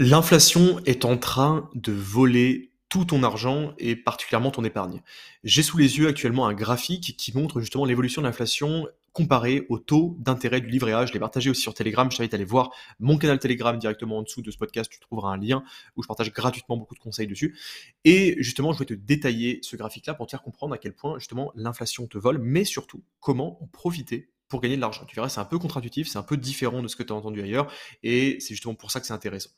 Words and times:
L'inflation 0.00 0.78
est 0.86 1.04
en 1.04 1.18
train 1.18 1.68
de 1.74 1.90
voler 1.90 2.70
tout 2.88 3.04
ton 3.04 3.24
argent 3.24 3.74
et 3.78 3.96
particulièrement 3.96 4.52
ton 4.52 4.62
épargne. 4.62 5.02
J'ai 5.42 5.64
sous 5.64 5.76
les 5.76 5.98
yeux 5.98 6.06
actuellement 6.06 6.46
un 6.46 6.54
graphique 6.54 7.16
qui 7.16 7.36
montre 7.36 7.60
justement 7.60 7.84
l'évolution 7.84 8.22
de 8.22 8.28
l'inflation 8.28 8.86
comparé 9.12 9.66
au 9.68 9.80
taux 9.80 10.16
d'intérêt 10.20 10.60
du 10.60 10.68
livret 10.68 10.92
A. 10.92 11.04
Je 11.04 11.12
l'ai 11.12 11.18
partagé 11.18 11.50
aussi 11.50 11.62
sur 11.62 11.74
Telegram. 11.74 12.08
Je 12.12 12.16
t'invite 12.16 12.32
à 12.32 12.36
aller 12.36 12.44
voir 12.44 12.70
mon 13.00 13.18
canal 13.18 13.40
Telegram 13.40 13.76
directement 13.76 14.18
en 14.18 14.22
dessous 14.22 14.40
de 14.40 14.52
ce 14.52 14.56
podcast. 14.56 14.88
Tu 14.88 15.00
trouveras 15.00 15.32
un 15.32 15.36
lien 15.36 15.64
où 15.96 16.02
je 16.04 16.06
partage 16.06 16.32
gratuitement 16.32 16.76
beaucoup 16.76 16.94
de 16.94 17.00
conseils 17.00 17.26
dessus. 17.26 17.58
Et 18.04 18.36
justement, 18.38 18.72
je 18.72 18.78
vais 18.78 18.84
te 18.84 18.94
détailler 18.94 19.58
ce 19.62 19.74
graphique-là 19.74 20.14
pour 20.14 20.26
te 20.26 20.30
faire 20.30 20.42
comprendre 20.42 20.74
à 20.74 20.78
quel 20.78 20.94
point 20.94 21.18
justement 21.18 21.50
l'inflation 21.56 22.06
te 22.06 22.18
vole, 22.18 22.38
mais 22.38 22.62
surtout 22.62 23.02
comment 23.18 23.60
en 23.60 23.66
profiter 23.66 24.30
pour 24.46 24.60
gagner 24.60 24.76
de 24.76 24.80
l'argent. 24.80 25.04
Tu 25.06 25.16
verras, 25.16 25.28
c'est 25.28 25.40
un 25.40 25.44
peu 25.44 25.58
contre-intuitif, 25.58 26.06
c'est 26.06 26.18
un 26.18 26.22
peu 26.22 26.36
différent 26.36 26.82
de 26.82 26.88
ce 26.88 26.94
que 26.94 27.02
tu 27.02 27.12
as 27.12 27.16
entendu 27.16 27.42
ailleurs, 27.42 27.70
et 28.04 28.38
c'est 28.38 28.54
justement 28.54 28.76
pour 28.76 28.92
ça 28.92 29.00
que 29.00 29.06
c'est 29.06 29.12
intéressant. 29.12 29.50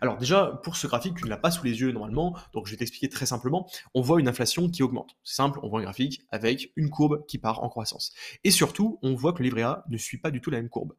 Alors 0.00 0.16
déjà, 0.16 0.60
pour 0.62 0.76
ce 0.76 0.86
graphique, 0.86 1.14
tu 1.16 1.24
ne 1.24 1.30
l'as 1.30 1.36
pas 1.36 1.50
sous 1.50 1.64
les 1.64 1.80
yeux 1.80 1.92
normalement, 1.92 2.36
donc 2.52 2.66
je 2.66 2.72
vais 2.72 2.76
t'expliquer 2.76 3.08
très 3.08 3.26
simplement. 3.26 3.68
On 3.94 4.00
voit 4.00 4.20
une 4.20 4.28
inflation 4.28 4.68
qui 4.68 4.82
augmente. 4.82 5.16
C'est 5.22 5.36
simple, 5.36 5.60
on 5.62 5.68
voit 5.68 5.80
un 5.80 5.84
graphique 5.84 6.22
avec 6.30 6.72
une 6.76 6.90
courbe 6.90 7.24
qui 7.26 7.38
part 7.38 7.62
en 7.62 7.68
croissance. 7.68 8.12
Et 8.44 8.50
surtout, 8.50 8.98
on 9.02 9.14
voit 9.14 9.32
que 9.32 9.38
le 9.38 9.44
livret 9.44 9.76
ne 9.88 9.96
suit 9.96 10.18
pas 10.18 10.30
du 10.30 10.40
tout 10.40 10.50
la 10.50 10.58
même 10.58 10.68
courbe. 10.68 10.94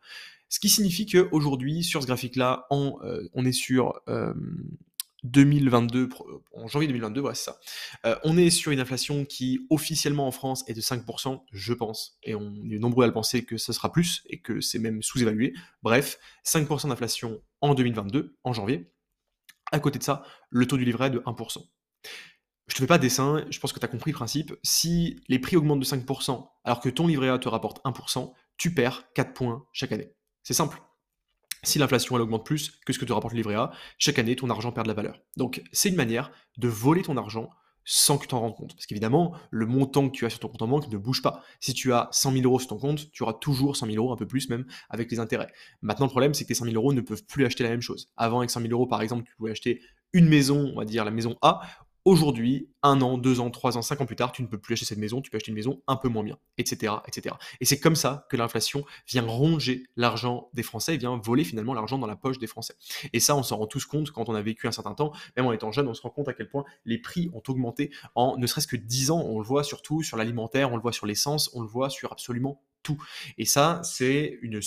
Ce 0.49 0.59
qui 0.59 0.69
signifie 0.69 1.05
qu'aujourd'hui, 1.05 1.83
sur 1.83 2.01
ce 2.01 2.07
graphique-là, 2.07 2.67
euh, 2.71 3.29
on 3.33 3.45
est 3.45 3.51
sur... 3.51 4.01
Euh, 4.09 4.33
2022, 5.23 6.09
en 6.53 6.67
janvier 6.67 6.87
2022, 6.87 7.21
voilà, 7.21 7.35
c'est 7.35 7.45
ça. 7.45 7.59
Euh, 8.05 8.15
on 8.23 8.37
est 8.37 8.49
sur 8.49 8.71
une 8.71 8.79
inflation 8.79 9.25
qui 9.25 9.65
officiellement 9.69 10.27
en 10.27 10.31
France 10.31 10.63
est 10.67 10.73
de 10.73 10.81
5%, 10.81 11.43
je 11.51 11.73
pense, 11.73 12.17
et 12.23 12.35
on 12.35 12.53
est 12.71 12.79
nombreux 12.79 13.03
à 13.03 13.07
le 13.07 13.13
penser 13.13 13.45
que 13.45 13.57
ce 13.57 13.73
sera 13.73 13.91
plus 13.91 14.23
et 14.29 14.39
que 14.41 14.61
c'est 14.61 14.79
même 14.79 15.03
sous-évalué. 15.03 15.53
Bref, 15.83 16.19
5% 16.45 16.89
d'inflation 16.89 17.41
en 17.61 17.75
2022, 17.75 18.37
en 18.43 18.53
janvier. 18.53 18.91
À 19.71 19.79
côté 19.79 19.99
de 19.99 20.03
ça, 20.03 20.23
le 20.49 20.65
taux 20.65 20.77
du 20.77 20.85
livret 20.85 21.07
est 21.07 21.11
de 21.11 21.19
1%. 21.19 21.63
Je 22.67 22.75
te 22.75 22.79
fais 22.79 22.87
pas 22.87 22.97
de 22.97 23.03
dessin, 23.03 23.45
je 23.49 23.59
pense 23.59 23.73
que 23.73 23.79
tu 23.79 23.85
as 23.85 23.89
compris 23.89 24.11
le 24.11 24.15
principe. 24.15 24.55
Si 24.63 25.21
les 25.27 25.39
prix 25.39 25.55
augmentent 25.55 25.79
de 25.79 25.85
5% 25.85 26.47
alors 26.63 26.79
que 26.79 26.89
ton 26.89 27.05
livret 27.07 27.29
A 27.29 27.37
te 27.37 27.49
rapporte 27.49 27.83
1%, 27.83 28.33
tu 28.57 28.73
perds 28.73 29.11
4 29.13 29.33
points 29.33 29.65
chaque 29.71 29.91
année. 29.91 30.13
C'est 30.43 30.53
simple 30.53 30.81
si 31.63 31.79
l'inflation 31.79 32.15
augmente 32.15 32.45
plus 32.45 32.79
que 32.85 32.93
ce 32.93 32.99
que 32.99 33.05
te 33.05 33.13
rapporte 33.13 33.33
le 33.33 33.37
livret 33.37 33.55
A, 33.55 33.71
chaque 33.97 34.19
année 34.19 34.35
ton 34.35 34.49
argent 34.49 34.71
perd 34.71 34.85
de 34.85 34.91
la 34.91 34.95
valeur. 34.95 35.21
Donc 35.37 35.63
c'est 35.71 35.89
une 35.89 35.95
manière 35.95 36.31
de 36.57 36.67
voler 36.67 37.01
ton 37.01 37.17
argent 37.17 37.49
sans 37.83 38.17
que 38.17 38.23
tu 38.23 38.27
t'en 38.29 38.39
rendes 38.39 38.55
compte. 38.55 38.75
Parce 38.75 38.85
qu'évidemment, 38.85 39.33
le 39.49 39.65
montant 39.65 40.07
que 40.09 40.15
tu 40.15 40.25
as 40.25 40.29
sur 40.29 40.39
ton 40.39 40.49
compte 40.49 40.61
en 40.61 40.67
banque 40.67 40.89
ne 40.89 40.97
bouge 40.97 41.21
pas. 41.21 41.43
Si 41.59 41.73
tu 41.73 41.93
as 41.93 42.09
100 42.11 42.33
000 42.33 42.43
euros 42.43 42.59
sur 42.59 42.69
ton 42.69 42.77
compte, 42.77 43.11
tu 43.11 43.23
auras 43.23 43.33
toujours 43.33 43.75
100 43.75 43.87
000 43.87 43.97
euros, 43.97 44.13
un 44.13 44.17
peu 44.17 44.27
plus 44.27 44.49
même, 44.49 44.65
avec 44.89 45.11
les 45.11 45.19
intérêts. 45.19 45.51
Maintenant, 45.81 46.05
le 46.05 46.11
problème, 46.11 46.33
c'est 46.33 46.43
que 46.43 46.49
tes 46.49 46.53
100 46.53 46.65
000 46.65 46.75
euros 46.75 46.93
ne 46.93 47.01
peuvent 47.01 47.25
plus 47.25 47.45
acheter 47.45 47.63
la 47.63 47.69
même 47.69 47.81
chose. 47.81 48.11
Avant, 48.17 48.39
avec 48.39 48.49
100 48.49 48.61
000 48.61 48.71
euros, 48.71 48.87
par 48.87 49.01
exemple, 49.01 49.23
tu 49.25 49.35
pouvais 49.35 49.51
acheter 49.51 49.81
une 50.13 50.27
maison, 50.27 50.71
on 50.73 50.79
va 50.79 50.85
dire 50.85 51.05
la 51.05 51.11
maison 51.11 51.37
A. 51.41 51.61
Aujourd'hui, 52.03 52.67
un 52.81 52.99
an, 53.01 53.19
deux 53.19 53.39
ans, 53.41 53.51
trois 53.51 53.77
ans, 53.77 53.83
cinq 53.83 54.01
ans 54.01 54.07
plus 54.07 54.15
tard, 54.15 54.31
tu 54.31 54.41
ne 54.41 54.47
peux 54.47 54.57
plus 54.57 54.73
acheter 54.73 54.87
cette 54.87 54.97
maison, 54.97 55.21
tu 55.21 55.29
peux 55.29 55.37
acheter 55.37 55.51
une 55.51 55.55
maison 55.55 55.83
un 55.85 55.95
peu 55.95 56.09
moins 56.09 56.23
bien, 56.23 56.39
etc. 56.57 56.93
etc. 57.07 57.35
Et 57.59 57.65
c'est 57.65 57.79
comme 57.79 57.95
ça 57.95 58.25
que 58.31 58.37
l'inflation 58.37 58.83
vient 59.07 59.21
ronger 59.21 59.83
l'argent 59.95 60.49
des 60.53 60.63
Français, 60.63 60.97
vient 60.97 61.21
voler 61.23 61.43
finalement 61.43 61.75
l'argent 61.75 61.99
dans 61.99 62.07
la 62.07 62.15
poche 62.15 62.39
des 62.39 62.47
Français. 62.47 62.73
Et 63.13 63.19
ça, 63.19 63.35
on 63.35 63.43
s'en 63.43 63.57
rend 63.57 63.67
tous 63.67 63.85
compte 63.85 64.09
quand 64.09 64.29
on 64.29 64.33
a 64.33 64.41
vécu 64.41 64.67
un 64.67 64.71
certain 64.71 64.95
temps, 64.95 65.13
même 65.37 65.45
en 65.45 65.51
étant 65.51 65.71
jeune, 65.71 65.87
on 65.87 65.93
se 65.93 66.01
rend 66.01 66.09
compte 66.09 66.27
à 66.27 66.33
quel 66.33 66.49
point 66.49 66.65
les 66.85 66.97
prix 66.97 67.29
ont 67.33 67.43
augmenté 67.47 67.91
en 68.15 68.35
ne 68.35 68.47
serait-ce 68.47 68.67
que 68.67 68.77
dix 68.77 69.11
ans. 69.11 69.21
On 69.21 69.37
le 69.37 69.45
voit 69.45 69.63
surtout 69.63 70.01
sur 70.01 70.17
l'alimentaire, 70.17 70.71
on 70.71 70.77
le 70.77 70.81
voit 70.81 70.93
sur 70.93 71.05
l'essence, 71.05 71.51
on 71.53 71.61
le 71.61 71.67
voit 71.67 71.91
sur 71.91 72.11
absolument 72.11 72.63
tout. 72.81 72.97
Et 73.37 73.45
ça, 73.45 73.79
c'est 73.83 74.39
une, 74.41 74.59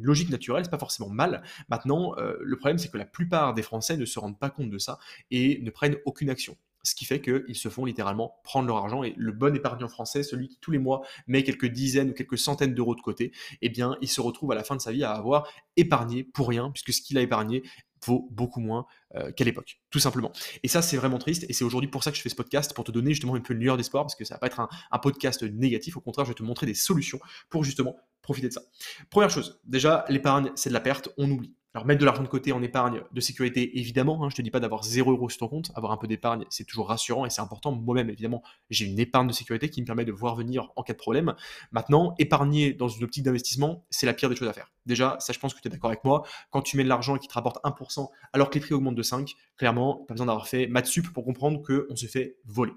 logique 0.00 0.30
naturelle, 0.30 0.64
c'est 0.64 0.70
pas 0.70 0.78
forcément 0.78 1.10
mal. 1.10 1.42
Maintenant, 1.68 2.14
euh, 2.16 2.38
le 2.40 2.56
problème, 2.56 2.78
c'est 2.78 2.90
que 2.90 2.96
la 2.96 3.04
plupart 3.04 3.52
des 3.52 3.62
Français 3.62 3.98
ne 3.98 4.06
se 4.06 4.18
rendent 4.18 4.38
pas 4.38 4.48
compte 4.48 4.70
de 4.70 4.78
ça 4.78 4.98
et 5.30 5.60
ne 5.60 5.68
prennent 5.68 5.96
aucune 6.06 6.30
action 6.30 6.56
ce 6.82 6.94
qui 6.94 7.04
fait 7.04 7.20
qu'ils 7.20 7.56
se 7.56 7.68
font 7.68 7.84
littéralement 7.84 8.40
prendre 8.44 8.66
leur 8.68 8.78
argent. 8.78 9.02
Et 9.02 9.14
le 9.16 9.32
bon 9.32 9.54
épargnant 9.54 9.88
français, 9.88 10.22
celui 10.22 10.48
qui 10.48 10.58
tous 10.60 10.70
les 10.70 10.78
mois 10.78 11.02
met 11.26 11.42
quelques 11.42 11.66
dizaines 11.66 12.10
ou 12.10 12.12
quelques 12.14 12.38
centaines 12.38 12.74
d'euros 12.74 12.94
de 12.94 13.00
côté, 13.00 13.32
eh 13.62 13.68
bien, 13.68 13.96
il 14.00 14.08
se 14.08 14.20
retrouve 14.20 14.52
à 14.52 14.54
la 14.54 14.64
fin 14.64 14.76
de 14.76 14.80
sa 14.80 14.92
vie 14.92 15.04
à 15.04 15.12
avoir 15.12 15.48
épargné 15.76 16.24
pour 16.24 16.48
rien, 16.48 16.70
puisque 16.70 16.92
ce 16.92 17.02
qu'il 17.02 17.18
a 17.18 17.22
épargné 17.22 17.62
vaut 18.06 18.28
beaucoup 18.30 18.60
moins 18.60 18.86
euh, 19.14 19.30
qu'à 19.32 19.44
l'époque, 19.44 19.80
tout 19.90 19.98
simplement. 19.98 20.32
Et 20.62 20.68
ça, 20.68 20.80
c'est 20.80 20.96
vraiment 20.96 21.18
triste, 21.18 21.44
et 21.48 21.52
c'est 21.52 21.64
aujourd'hui 21.64 21.90
pour 21.90 22.02
ça 22.02 22.10
que 22.10 22.16
je 22.16 22.22
fais 22.22 22.30
ce 22.30 22.34
podcast, 22.34 22.72
pour 22.74 22.84
te 22.84 22.90
donner 22.90 23.10
justement 23.10 23.34
un 23.34 23.40
peu 23.40 23.52
une 23.52 23.60
lueur 23.60 23.76
d'espoir, 23.76 24.04
parce 24.04 24.14
que 24.14 24.24
ça 24.24 24.36
va 24.36 24.38
pas 24.38 24.46
être 24.46 24.60
un, 24.60 24.68
un, 24.90 24.98
podcast 24.98 25.42
négatif, 25.42 25.98
au 25.98 26.00
contraire, 26.00 26.24
je 26.24 26.30
vais 26.30 26.34
te 26.34 26.42
montrer 26.42 26.66
des 26.66 26.74
solutions 26.74 27.20
pour 27.50 27.62
justement 27.62 27.96
profiter 28.22 28.48
de 28.48 28.54
ça. 28.54 28.62
Première 29.10 29.30
chose, 29.30 29.60
déjà, 29.64 30.04
l'épargne, 30.08 30.50
c'est 30.54 30.70
de 30.70 30.74
la 30.74 30.80
perte, 30.80 31.10
on 31.18 31.30
oublie. 31.30 31.54
Alors 31.72 31.86
mettre 31.86 32.00
de 32.00 32.04
l'argent 32.04 32.24
de 32.24 32.28
côté 32.28 32.50
en 32.50 32.62
épargne 32.62 33.02
de 33.12 33.20
sécurité, 33.20 33.78
évidemment, 33.78 34.24
hein, 34.24 34.28
je 34.28 34.34
ne 34.34 34.36
te 34.38 34.42
dis 34.42 34.50
pas 34.50 34.58
d'avoir 34.58 34.82
0 34.82 35.12
euros 35.12 35.28
sur 35.28 35.38
ton 35.38 35.48
compte, 35.48 35.70
avoir 35.76 35.92
un 35.92 35.96
peu 35.96 36.08
d'épargne, 36.08 36.44
c'est 36.50 36.64
toujours 36.64 36.88
rassurant 36.88 37.26
et 37.26 37.30
c'est 37.30 37.42
important. 37.42 37.70
Moi-même, 37.70 38.10
évidemment, 38.10 38.42
j'ai 38.70 38.86
une 38.86 38.98
épargne 38.98 39.28
de 39.28 39.32
sécurité 39.32 39.70
qui 39.70 39.80
me 39.80 39.86
permet 39.86 40.04
de 40.04 40.10
voir 40.10 40.34
venir 40.34 40.72
en 40.74 40.82
cas 40.82 40.94
de 40.94 40.98
problème. 40.98 41.34
Maintenant, 41.70 42.14
épargner 42.18 42.72
dans 42.72 42.88
une 42.88 43.04
optique 43.04 43.22
d'investissement, 43.22 43.84
c'est 43.88 44.06
la 44.06 44.14
pire 44.14 44.28
des 44.28 44.34
choses 44.34 44.48
à 44.48 44.52
faire. 44.52 44.72
Déjà, 44.86 45.16
ça 45.20 45.32
je 45.32 45.38
pense 45.38 45.54
que 45.54 45.60
tu 45.60 45.68
es 45.68 45.70
d'accord 45.70 45.90
avec 45.90 46.02
moi, 46.04 46.24
quand 46.50 46.62
tu 46.62 46.76
mets 46.76 46.82
de 46.82 46.88
l'argent 46.88 47.16
qui 47.18 47.28
te 47.28 47.34
rapporte 47.34 47.62
1% 47.64 48.08
alors 48.32 48.50
que 48.50 48.54
les 48.54 48.60
prix 48.60 48.74
augmentent 48.74 48.96
de 48.96 49.02
5, 49.02 49.36
clairement, 49.56 50.04
pas 50.08 50.14
besoin 50.14 50.26
d'avoir 50.26 50.48
fait 50.48 50.66
maths 50.66 50.86
sup 50.86 51.12
pour 51.12 51.24
comprendre 51.24 51.62
qu'on 51.62 51.94
se 51.94 52.06
fait 52.06 52.38
voler. 52.46 52.72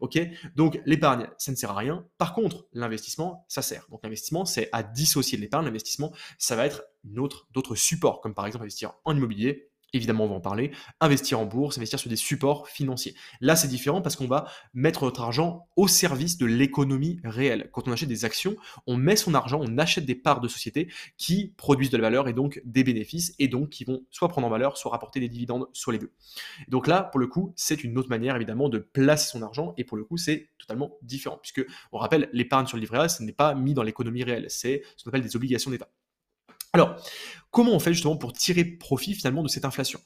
Ok? 0.00 0.20
Donc 0.54 0.80
l'épargne, 0.86 1.28
ça 1.38 1.50
ne 1.50 1.56
sert 1.56 1.72
à 1.72 1.76
rien. 1.76 2.06
Par 2.18 2.34
contre, 2.34 2.66
l'investissement, 2.72 3.44
ça 3.48 3.62
sert. 3.62 3.86
Donc 3.90 4.00
l'investissement, 4.04 4.44
c'est 4.44 4.68
à 4.72 4.82
dissocier 4.84 5.38
de 5.38 5.42
l'épargne. 5.42 5.64
L'investissement, 5.64 6.12
ça 6.38 6.54
va 6.54 6.66
être 6.66 6.84
d'autres 7.06 7.74
supports, 7.74 8.20
comme 8.20 8.34
par 8.34 8.46
exemple 8.46 8.64
investir 8.64 8.92
en 9.04 9.16
immobilier, 9.16 9.70
évidemment 9.92 10.24
on 10.24 10.28
va 10.28 10.34
en 10.34 10.40
parler, 10.40 10.72
investir 11.00 11.40
en 11.40 11.46
bourse, 11.46 11.78
investir 11.78 11.98
sur 11.98 12.10
des 12.10 12.16
supports 12.16 12.68
financiers. 12.68 13.14
Là 13.40 13.56
c'est 13.56 13.68
différent 13.68 14.02
parce 14.02 14.16
qu'on 14.16 14.26
va 14.26 14.46
mettre 14.74 15.04
notre 15.04 15.22
argent 15.22 15.68
au 15.76 15.88
service 15.88 16.38
de 16.38 16.46
l'économie 16.46 17.20
réelle. 17.24 17.70
Quand 17.72 17.88
on 17.88 17.92
achète 17.92 18.08
des 18.08 18.24
actions, 18.24 18.56
on 18.86 18.96
met 18.96 19.16
son 19.16 19.34
argent, 19.34 19.60
on 19.62 19.78
achète 19.78 20.04
des 20.04 20.14
parts 20.14 20.40
de 20.40 20.48
sociétés 20.48 20.88
qui 21.16 21.54
produisent 21.56 21.90
de 21.90 21.96
la 21.96 22.02
valeur 22.02 22.28
et 22.28 22.32
donc 22.32 22.60
des 22.64 22.84
bénéfices 22.84 23.34
et 23.38 23.48
donc 23.48 23.70
qui 23.70 23.84
vont 23.84 24.04
soit 24.10 24.28
prendre 24.28 24.46
en 24.46 24.50
valeur, 24.50 24.76
soit 24.76 24.90
rapporter 24.90 25.20
des 25.20 25.28
dividendes, 25.28 25.66
soit 25.72 25.92
les 25.92 25.98
deux. 25.98 26.12
Donc 26.68 26.86
là, 26.86 27.02
pour 27.02 27.20
le 27.20 27.26
coup, 27.26 27.52
c'est 27.56 27.82
une 27.84 27.96
autre 27.98 28.08
manière 28.10 28.36
évidemment 28.36 28.68
de 28.68 28.78
placer 28.78 29.28
son 29.30 29.42
argent 29.42 29.74
et 29.76 29.84
pour 29.84 29.96
le 29.96 30.04
coup, 30.04 30.16
c'est 30.16 30.48
totalement 30.58 30.96
différent 31.02 31.38
puisque 31.40 31.64
on 31.92 31.98
rappelle 31.98 32.28
l'épargne 32.32 32.66
sur 32.66 32.76
le 32.76 32.82
livret 32.82 32.98
A, 32.98 33.08
ce 33.08 33.22
n'est 33.22 33.32
pas 33.32 33.54
mis 33.54 33.74
dans 33.74 33.82
l'économie 33.82 34.24
réelle, 34.24 34.46
c'est 34.48 34.82
ce 34.96 35.04
qu'on 35.04 35.10
appelle 35.10 35.22
des 35.22 35.36
obligations 35.36 35.70
d'État. 35.70 35.88
Alors, 36.76 36.94
comment 37.50 37.72
on 37.72 37.78
fait 37.78 37.94
justement 37.94 38.18
pour 38.18 38.34
tirer 38.34 38.62
profit 38.62 39.14
finalement 39.14 39.42
de 39.42 39.48
cette 39.48 39.64
inflation? 39.64 39.98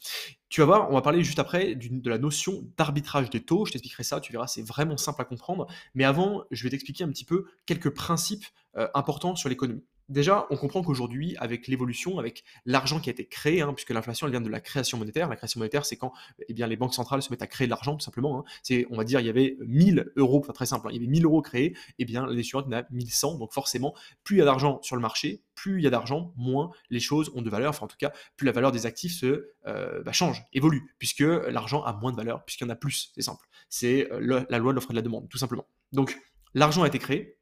Tu 0.50 0.60
vas 0.60 0.66
voir, 0.66 0.88
on 0.88 0.94
va 0.94 1.02
parler 1.02 1.24
juste 1.24 1.40
après 1.40 1.74
de 1.74 2.08
la 2.08 2.16
notion 2.16 2.62
d'arbitrage 2.78 3.28
des 3.28 3.40
taux. 3.40 3.64
Je 3.66 3.72
t'expliquerai 3.72 4.04
ça, 4.04 4.20
tu 4.20 4.30
verras, 4.30 4.46
c'est 4.46 4.62
vraiment 4.62 4.96
simple 4.96 5.20
à 5.20 5.24
comprendre. 5.24 5.66
Mais 5.96 6.04
avant, 6.04 6.44
je 6.52 6.62
vais 6.62 6.70
t'expliquer 6.70 7.02
un 7.02 7.08
petit 7.08 7.24
peu 7.24 7.46
quelques 7.66 7.90
principes 7.90 8.44
euh, 8.76 8.86
importants 8.94 9.34
sur 9.34 9.48
l'économie. 9.48 9.82
Déjà, 10.10 10.48
on 10.50 10.56
comprend 10.56 10.82
qu'aujourd'hui, 10.82 11.36
avec 11.38 11.68
l'évolution, 11.68 12.18
avec 12.18 12.42
l'argent 12.66 12.98
qui 12.98 13.10
a 13.10 13.12
été 13.12 13.26
créé, 13.26 13.60
hein, 13.62 13.72
puisque 13.72 13.90
l'inflation 13.90 14.26
elle 14.26 14.32
vient 14.32 14.40
de 14.40 14.48
la 14.48 14.60
création 14.60 14.98
monétaire. 14.98 15.28
La 15.28 15.36
création 15.36 15.60
monétaire, 15.60 15.84
c'est 15.84 15.96
quand 15.96 16.12
eh 16.48 16.52
les 16.52 16.76
banques 16.76 16.94
centrales 16.94 17.22
se 17.22 17.30
mettent 17.30 17.42
à 17.42 17.46
créer 17.46 17.68
de 17.68 17.70
l'argent, 17.70 17.94
tout 17.94 18.04
simplement. 18.04 18.40
Hein. 18.40 18.44
C'est, 18.64 18.86
on 18.90 18.96
va 18.96 19.04
dire, 19.04 19.20
il 19.20 19.26
y 19.26 19.30
avait 19.30 19.56
1000 19.60 20.12
euros, 20.16 20.40
enfin 20.40 20.52
très 20.52 20.66
simple, 20.66 20.88
hein. 20.88 20.90
il 20.90 20.96
y 20.96 20.98
avait 20.98 21.06
1000 21.06 21.24
euros 21.24 21.42
créés, 21.42 21.66
et 21.66 21.76
eh 22.00 22.04
bien 22.04 22.26
l'année 22.26 22.42
suivante, 22.42 22.64
il 22.68 22.72
y 22.72 22.76
en 22.76 22.80
a 22.80 22.84
1100. 22.90 23.38
Donc 23.38 23.52
forcément, 23.52 23.94
plus 24.24 24.36
il 24.36 24.38
y 24.40 24.42
a 24.42 24.46
d'argent 24.46 24.82
sur 24.82 24.96
le 24.96 25.02
marché, 25.02 25.44
plus 25.54 25.78
il 25.78 25.84
y 25.84 25.86
a 25.86 25.90
d'argent, 25.90 26.32
moins 26.36 26.70
les 26.90 26.98
choses 26.98 27.30
ont 27.36 27.42
de 27.42 27.50
valeur. 27.50 27.70
Enfin, 27.70 27.84
en 27.84 27.88
tout 27.88 27.96
cas, 27.96 28.12
plus 28.36 28.46
la 28.46 28.52
valeur 28.52 28.72
des 28.72 28.86
actifs 28.86 29.12
se 29.12 29.52
euh, 29.68 30.02
bah, 30.02 30.10
change, 30.10 30.42
évolue, 30.52 30.92
puisque 30.98 31.20
l'argent 31.20 31.84
a 31.84 31.92
moins 31.92 32.10
de 32.10 32.16
valeur, 32.16 32.44
puisqu'il 32.44 32.64
y 32.64 32.66
en 32.66 32.70
a 32.70 32.76
plus. 32.76 33.12
C'est 33.14 33.22
simple. 33.22 33.46
C'est 33.68 34.10
euh, 34.10 34.44
la 34.48 34.58
loi 34.58 34.72
de 34.72 34.74
l'offre 34.74 34.90
et 34.90 34.94
de 34.94 34.98
la 34.98 35.02
demande, 35.02 35.28
tout 35.28 35.38
simplement. 35.38 35.66
Donc, 35.92 36.18
l'argent 36.54 36.82
a 36.82 36.88
été 36.88 36.98
créé. 36.98 37.36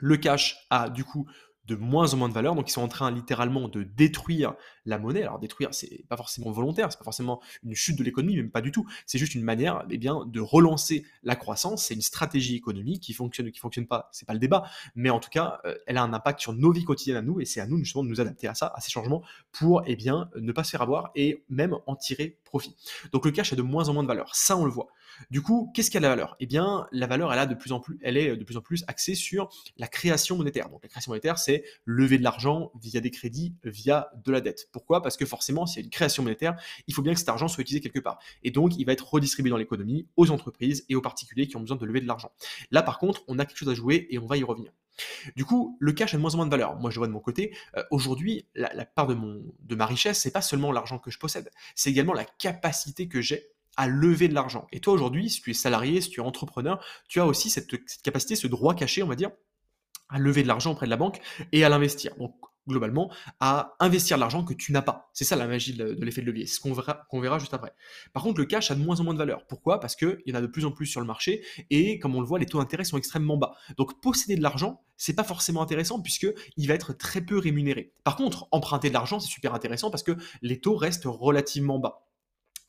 Le 0.00 0.16
cash 0.16 0.66
a 0.70 0.88
du 0.88 1.04
coup 1.04 1.28
de 1.70 1.76
moins 1.76 2.12
en 2.14 2.16
moins 2.16 2.28
de 2.28 2.34
valeur. 2.34 2.56
Donc, 2.56 2.68
ils 2.68 2.72
sont 2.72 2.82
en 2.82 2.88
train 2.88 3.10
littéralement 3.12 3.68
de 3.68 3.84
détruire 3.84 4.54
la 4.86 4.98
monnaie. 4.98 5.22
Alors, 5.22 5.38
détruire, 5.38 5.68
c'est 5.72 6.04
pas 6.08 6.16
forcément 6.16 6.50
volontaire, 6.50 6.90
c'est 6.90 6.98
pas 6.98 7.04
forcément 7.04 7.40
une 7.62 7.76
chute 7.76 7.96
de 7.96 8.02
l'économie, 8.02 8.36
même 8.36 8.50
pas 8.50 8.60
du 8.60 8.72
tout. 8.72 8.86
C'est 9.06 9.18
juste 9.18 9.36
une 9.36 9.44
manière, 9.44 9.84
eh 9.88 9.96
bien, 9.96 10.26
de 10.26 10.40
relancer 10.40 11.04
la 11.22 11.36
croissance. 11.36 11.84
C'est 11.84 11.94
une 11.94 12.02
stratégie 12.02 12.56
économique 12.56 13.02
qui 13.02 13.12
fonctionne 13.12 13.46
ou 13.46 13.50
qui 13.52 13.60
fonctionne 13.60 13.86
pas. 13.86 14.08
C'est 14.10 14.26
pas 14.26 14.32
le 14.32 14.40
débat, 14.40 14.64
mais 14.96 15.10
en 15.10 15.20
tout 15.20 15.30
cas, 15.30 15.60
euh, 15.64 15.76
elle 15.86 15.96
a 15.96 16.02
un 16.02 16.12
impact 16.12 16.40
sur 16.40 16.52
nos 16.52 16.72
vies 16.72 16.84
quotidiennes 16.84 17.18
à 17.18 17.22
nous, 17.22 17.40
et 17.40 17.44
c'est 17.44 17.60
à 17.60 17.66
nous 17.66 17.78
justement 17.78 18.02
de 18.02 18.08
nous 18.08 18.20
adapter 18.20 18.48
à 18.48 18.54
ça, 18.54 18.72
à 18.74 18.80
ces 18.80 18.90
changements, 18.90 19.22
pour, 19.52 19.82
eh 19.86 19.94
bien, 19.94 20.28
ne 20.34 20.50
pas 20.50 20.64
se 20.64 20.70
faire 20.70 20.82
avoir 20.82 21.12
et 21.14 21.44
même 21.48 21.76
en 21.86 21.94
tirer 21.94 22.38
profit. 22.44 22.74
Donc, 23.12 23.24
le 23.24 23.30
cash 23.30 23.52
a 23.52 23.56
de 23.56 23.62
moins 23.62 23.88
en 23.88 23.94
moins 23.94 24.02
de 24.02 24.08
valeur. 24.08 24.34
Ça, 24.34 24.56
on 24.56 24.64
le 24.64 24.72
voit. 24.72 24.88
Du 25.30 25.42
coup, 25.42 25.70
qu'est-ce 25.74 25.96
a 25.96 26.00
la 26.00 26.08
valeur? 26.08 26.36
Eh 26.40 26.46
bien, 26.46 26.86
la 26.92 27.06
valeur, 27.06 27.32
elle 27.32 27.38
a 27.38 27.46
de 27.46 27.54
plus 27.54 27.72
en 27.72 27.80
plus, 27.80 27.98
elle 28.02 28.16
est 28.16 28.36
de 28.36 28.44
plus 28.44 28.56
en 28.56 28.60
plus 28.60 28.84
axée 28.88 29.14
sur 29.14 29.48
la 29.76 29.88
création 29.88 30.36
monétaire. 30.36 30.68
Donc, 30.68 30.82
la 30.82 30.88
création 30.88 31.10
monétaire, 31.10 31.38
c'est 31.38 31.64
lever 31.84 32.18
de 32.18 32.22
l'argent 32.22 32.72
via 32.80 33.00
des 33.00 33.10
crédits, 33.10 33.54
via 33.64 34.10
de 34.24 34.32
la 34.32 34.40
dette. 34.40 34.68
Pourquoi? 34.72 35.02
Parce 35.02 35.16
que 35.16 35.26
forcément, 35.26 35.66
s'il 35.66 35.80
y 35.80 35.82
a 35.82 35.84
une 35.84 35.90
création 35.90 36.22
monétaire, 36.22 36.60
il 36.86 36.94
faut 36.94 37.02
bien 37.02 37.12
que 37.12 37.18
cet 37.18 37.28
argent 37.28 37.48
soit 37.48 37.62
utilisé 37.62 37.80
quelque 37.80 38.00
part. 38.00 38.18
Et 38.42 38.50
donc, 38.50 38.76
il 38.78 38.84
va 38.84 38.92
être 38.92 39.08
redistribué 39.08 39.50
dans 39.50 39.56
l'économie, 39.56 40.08
aux 40.16 40.30
entreprises 40.30 40.84
et 40.88 40.94
aux 40.94 41.02
particuliers 41.02 41.46
qui 41.46 41.56
ont 41.56 41.60
besoin 41.60 41.76
de 41.76 41.84
lever 41.84 42.00
de 42.00 42.06
l'argent. 42.06 42.32
Là, 42.70 42.82
par 42.82 42.98
contre, 42.98 43.22
on 43.28 43.38
a 43.38 43.44
quelque 43.44 43.58
chose 43.58 43.68
à 43.68 43.74
jouer 43.74 44.06
et 44.10 44.18
on 44.18 44.26
va 44.26 44.36
y 44.36 44.44
revenir. 44.44 44.72
Du 45.36 45.44
coup, 45.44 45.76
le 45.80 45.92
cash 45.92 46.14
a 46.14 46.16
de 46.16 46.22
moins 46.22 46.34
en 46.34 46.38
moins 46.38 46.46
de 46.46 46.50
valeur. 46.50 46.76
Moi, 46.76 46.90
je 46.90 46.98
vois 46.98 47.06
de 47.06 47.12
mon 47.12 47.20
côté, 47.20 47.56
euh, 47.76 47.82
aujourd'hui, 47.90 48.46
la, 48.54 48.84
part 48.84 49.06
de, 49.06 49.16
de 49.60 49.74
ma 49.74 49.86
richesse, 49.86 50.20
c'est 50.20 50.30
pas 50.30 50.42
seulement 50.42 50.72
l'argent 50.72 50.98
que 50.98 51.10
je 51.10 51.18
possède, 51.18 51.50
c'est 51.74 51.90
également 51.90 52.12
la 52.12 52.24
capacité 52.24 53.08
que 53.08 53.20
j'ai 53.20 53.50
à 53.80 53.88
lever 53.88 54.28
de 54.28 54.34
l'argent. 54.34 54.66
Et 54.72 54.80
toi, 54.80 54.92
aujourd'hui, 54.92 55.30
si 55.30 55.40
tu 55.40 55.52
es 55.52 55.54
salarié, 55.54 56.02
si 56.02 56.10
tu 56.10 56.20
es 56.20 56.22
entrepreneur, 56.22 56.84
tu 57.08 57.18
as 57.18 57.24
aussi 57.24 57.48
cette, 57.48 57.66
capacité, 58.02 58.36
ce 58.36 58.46
droit 58.46 58.74
caché, 58.74 59.02
on 59.02 59.06
va 59.06 59.16
dire, 59.16 59.30
à 60.10 60.18
lever 60.18 60.42
de 60.42 60.48
l'argent 60.48 60.72
auprès 60.72 60.84
de 60.84 60.90
la 60.90 60.98
banque 60.98 61.18
et 61.52 61.64
à 61.64 61.70
l'investir. 61.70 62.14
Donc, 62.16 62.34
globalement, 62.68 63.10
à 63.40 63.76
investir 63.80 64.18
l'argent 64.18 64.44
que 64.44 64.52
tu 64.52 64.72
n'as 64.72 64.82
pas. 64.82 65.08
C'est 65.14 65.24
ça 65.24 65.34
la 65.34 65.46
magie 65.46 65.72
de, 65.72 65.96
l'effet 65.98 66.20
de 66.20 66.26
levier. 66.26 66.44
C'est 66.44 66.56
ce 66.56 66.60
qu'on 66.60 66.74
verra, 66.74 67.06
verra 67.10 67.38
juste 67.38 67.54
après. 67.54 67.72
Par 68.12 68.22
contre, 68.22 68.38
le 68.38 68.44
cash 68.44 68.70
a 68.70 68.74
de 68.74 68.84
moins 68.84 69.00
en 69.00 69.04
moins 69.04 69.14
de 69.14 69.18
valeur. 69.18 69.46
Pourquoi? 69.46 69.80
Parce 69.80 69.96
qu'il 69.96 70.20
y 70.26 70.32
en 70.32 70.34
a 70.34 70.42
de 70.42 70.46
plus 70.46 70.66
en 70.66 70.72
plus 70.72 70.84
sur 70.84 71.00
le 71.00 71.06
marché 71.06 71.42
et 71.70 71.98
comme 71.98 72.14
on 72.14 72.20
le 72.20 72.26
voit, 72.26 72.38
les 72.38 72.44
taux 72.44 72.58
d'intérêt 72.58 72.84
sont 72.84 72.98
extrêmement 72.98 73.38
bas. 73.38 73.54
Donc, 73.78 74.02
posséder 74.02 74.36
de 74.36 74.42
l'argent, 74.42 74.84
c'est 74.98 75.14
pas 75.14 75.24
forcément 75.24 75.62
intéressant 75.62 76.02
puisqu'il 76.02 76.68
va 76.68 76.74
être 76.74 76.92
très 76.92 77.22
peu 77.22 77.38
rémunéré. 77.38 77.94
Par 78.04 78.16
contre, 78.16 78.46
emprunter 78.50 78.90
de 78.90 78.94
l'argent, 78.94 79.20
c'est 79.20 79.30
super 79.30 79.54
intéressant 79.54 79.90
parce 79.90 80.02
que 80.02 80.12
les 80.42 80.60
taux 80.60 80.76
restent 80.76 81.06
relativement 81.06 81.78
bas. 81.78 82.09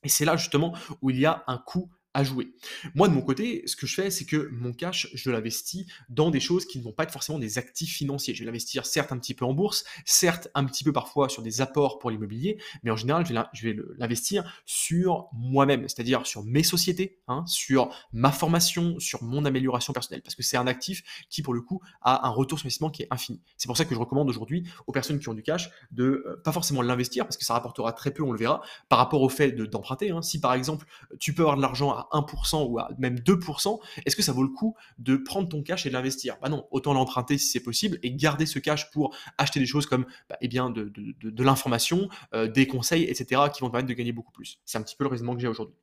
Et 0.03 0.09
c'est 0.09 0.25
là 0.25 0.36
justement 0.36 0.74
où 1.01 1.09
il 1.09 1.19
y 1.19 1.25
a 1.25 1.44
un 1.48 1.57
coût 1.57 1.92
à 2.13 2.24
jouer. 2.24 2.52
Moi, 2.96 3.08
de 3.08 3.13
mon 3.13 3.22
côté, 3.22 3.63
ce 3.66 3.75
que 3.75 3.88
je 3.88 3.96
fais, 3.96 4.12
c'est 4.12 4.25
que 4.25 4.50
mon 4.52 4.74
cash, 4.74 5.10
je 5.13 5.31
l'investis 5.31 5.86
dans 6.10 6.30
des 6.30 6.40
choses 6.40 6.66
qui 6.66 6.80
ne 6.80 6.84
vont 6.84 6.92
pas 6.92 7.04
être 7.04 7.12
forcément 7.12 7.40
des 7.40 7.58
actifs 7.58 7.94
financiers. 7.94 8.34
Je 8.34 8.40
vais 8.40 8.46
l'investir 8.46 8.86
certes 8.86 9.12
un 9.12 9.18
petit 9.18 9.34
peu 9.34 9.46
en 9.46 9.54
bourse, 9.54 9.86
certes 10.06 10.50
un 10.54 10.66
petit 10.66 10.84
peu 10.84 10.92
parfois 10.92 11.30
sur 11.30 11.42
des 11.42 11.62
apports 11.62 12.00
pour 12.00 12.12
l'immobilier, 12.12 12.58
mais 12.84 12.92
en 12.92 12.96
général, 12.96 13.25
je 13.54 13.68
vais 13.68 13.75
l'investir 13.98 14.62
sur 14.66 15.30
moi-même, 15.34 15.88
c'est-à-dire 15.88 16.25
sur 16.25 16.44
mes 16.44 16.63
sociétés, 16.63 17.19
hein, 17.28 17.46
sur 17.48 17.90
ma 18.12 18.31
formation, 18.31 19.00
sur 19.00 19.24
mon 19.24 19.46
amélioration 19.46 19.94
personnelle, 19.94 20.22
parce 20.22 20.36
que 20.36 20.44
c'est 20.44 20.58
un 20.58 20.68
actif 20.68 21.04
qui, 21.30 21.42
pour 21.42 21.54
le 21.54 21.62
coup, 21.62 21.81
a 22.02 22.28
un 22.28 22.31
retour 22.31 22.60
sur 22.60 22.66
investissement 22.66 22.90
qui 22.90 23.04
est 23.04 23.08
infini. 23.12 23.42
C'est 23.58 23.68
pour 23.68 23.78
ça 23.78 23.86
que 23.86 23.96
je 23.96 24.00
recommande 24.00 24.30
aujourd'hui 24.30 24.68
aux 24.88 24.92
personnes 24.92 25.19
qui 25.19 25.30
ont 25.30 25.34
du 25.34 25.44
cash 25.44 25.69
de 25.92 26.24
euh, 26.25 26.42
pas 26.44 26.52
forcément 26.52 26.81
l'investir, 26.81 27.25
parce 27.25 27.38
que 27.38 27.46
ça 27.46 27.54
rapportera 27.54 27.94
très 27.94 28.12
peu, 28.12 28.24
on 28.24 28.31
le 28.31 28.40
verra, 28.40 28.62
par 28.90 29.00
rapport 29.00 29.22
au 29.22 29.30
fait 29.30 29.52
d'emprunter. 29.52 30.12
Hein. 30.12 30.22
Si 30.22 30.40
par 30.40 30.54
exemple, 30.54 30.86
tu 31.19 31.34
peux 31.34 31.44
avoir 31.44 31.58
de 31.58 31.62
l'argent 31.62 32.00
à 32.12 32.19
1% 32.19 32.68
ou 32.68 32.80
même 32.98 33.15
2%, 33.15 33.80
est-ce 34.06 34.15
que 34.15 34.21
ça 34.21 34.31
vaut 34.31 34.44
le 34.44 34.50
coup 34.50 34.75
de 35.00 35.15
prendre 35.15 35.50
ton 35.50 35.62
cash 35.62 35.86
et 35.86 35.89
de 35.89 35.94
l'investir? 35.94 36.38
Bah 36.42 36.50
non, 36.50 36.68
autant 36.71 36.94
l'emprunter 36.94 37.38
si 37.38 37.48
c'est 37.48 37.63
possible 37.63 38.00
et 38.03 38.13
garder 38.13 38.45
ce 38.45 38.59
cash 38.59 38.92
pour 38.92 39.15
acheter 39.38 39.59
des 39.59 39.65
choses 39.65 39.86
comme 39.86 40.06
bah, 40.30 40.38
eh 40.42 40.48
bien, 40.48 40.69
de, 40.69 41.44
l'information, 41.44 42.09
euh, 42.33 42.48
des 42.48 42.68
conseils, 42.68 43.03
etc., 43.03 43.42
qui 43.53 43.62
vont 43.62 43.69
permettre 43.69 43.89
de 43.89 43.94
gagner 43.94 44.12
beaucoup 44.12 44.31
plus. 44.31 44.59
C'est 44.65 44.77
un 44.77 44.81
petit 44.81 44.95
peu 44.95 45.03
le 45.03 45.09
raisonnement 45.09 45.36
que 45.36 45.42
j'ai 45.42 45.48
aujourd'hui. 45.48 45.75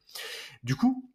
Du 0.62 0.76
coup, 0.76 1.08